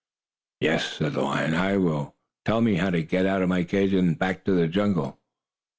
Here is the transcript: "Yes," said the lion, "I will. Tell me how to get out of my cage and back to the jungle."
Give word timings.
"Yes," 0.61 0.93
said 0.93 1.13
the 1.13 1.21
lion, 1.21 1.53
"I 1.53 1.77
will. 1.77 2.15
Tell 2.43 2.59
me 2.59 2.73
how 2.77 2.89
to 2.89 3.03
get 3.03 3.27
out 3.27 3.43
of 3.43 3.49
my 3.49 3.63
cage 3.63 3.93
and 3.93 4.17
back 4.17 4.43
to 4.45 4.51
the 4.51 4.67
jungle." 4.67 5.19